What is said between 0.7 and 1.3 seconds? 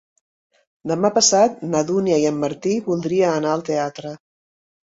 Demà